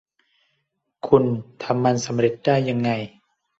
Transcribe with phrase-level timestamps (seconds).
[1.07, 1.23] คุณ
[1.63, 2.89] ทำมันสำเร็จได้ยังไง